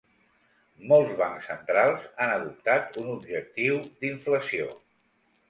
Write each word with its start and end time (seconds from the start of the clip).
Molts 0.91 1.11
bancs 1.19 1.49
centrals 1.49 2.07
han 2.23 2.33
adoptat 2.39 2.99
un 3.03 3.13
objectiu 3.19 3.79
d'inflació. 4.01 4.73